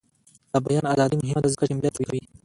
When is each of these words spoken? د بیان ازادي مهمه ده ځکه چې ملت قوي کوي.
د 0.51 0.53
بیان 0.65 0.85
ازادي 0.93 1.15
مهمه 1.21 1.41
ده 1.43 1.49
ځکه 1.53 1.63
چې 1.67 1.73
ملت 1.77 1.95
قوي 1.97 2.07
کوي. 2.09 2.23